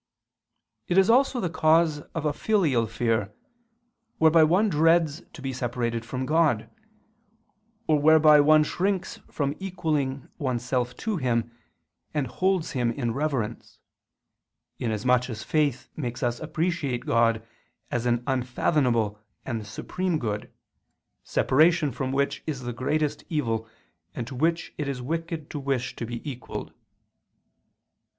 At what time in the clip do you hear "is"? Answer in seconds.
0.97-1.11, 22.47-22.61, 24.87-24.99